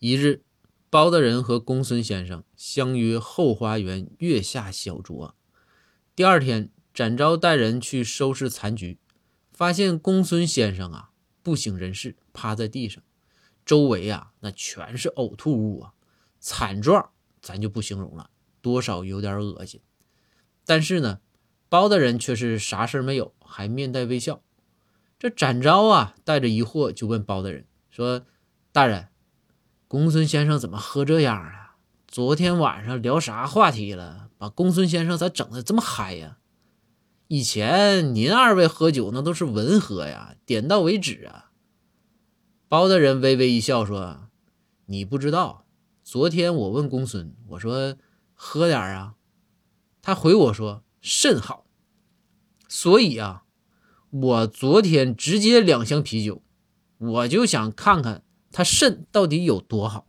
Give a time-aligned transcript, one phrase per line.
[0.00, 0.44] 一日，
[0.90, 5.32] 包大人和公孙先生相约后花园月下小酌。
[6.14, 9.00] 第二天，展昭带人去收拾残局，
[9.52, 11.10] 发现公孙先生啊
[11.42, 13.02] 不省人事，趴在地上，
[13.66, 15.94] 周围啊那全是呕吐物啊，
[16.38, 17.10] 惨状
[17.42, 18.30] 咱就不形容了，
[18.62, 19.80] 多少有点恶心。
[20.64, 21.18] 但是呢，
[21.68, 24.44] 包大人却是啥事没有，还面带微笑。
[25.18, 28.24] 这展昭啊带着疑惑就问包大人说
[28.70, 29.08] ：“大人。”
[29.88, 31.76] 公孙先生怎么喝这样啊？
[32.06, 34.28] 昨天晚上聊啥话题了？
[34.36, 36.36] 把公孙先生咋整的这么嗨呀？
[37.28, 41.52] 以前您二位喝酒那都是文喝呀，点到为止啊。
[42.68, 44.28] 包大人微微一笑说
[44.84, 45.64] ：“你不知道，
[46.04, 47.96] 昨天我问公孙，我说
[48.34, 49.14] 喝点啊，
[50.02, 51.64] 他回我说甚好。
[52.68, 53.44] 所以啊，
[54.10, 56.42] 我昨天直接两箱啤酒，
[56.98, 60.06] 我就想看看。”他肾到底有多好？